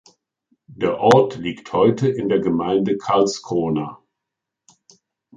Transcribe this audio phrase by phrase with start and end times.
[0.65, 4.01] Der Ort liegt heute in der Gemeinde Karlskrona.